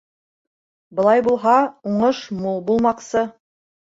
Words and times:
Былай 0.99 1.21
булһа, 1.27 1.57
уңыш 1.91 2.21
мул 2.39 2.57
булмаҡсы. 2.71 3.23